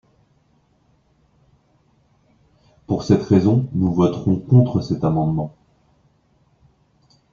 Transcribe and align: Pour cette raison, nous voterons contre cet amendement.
Pour 2.87 3.03
cette 3.03 3.21
raison, 3.21 3.69
nous 3.73 3.93
voterons 3.93 4.39
contre 4.39 4.81
cet 4.81 5.03
amendement. 5.03 5.55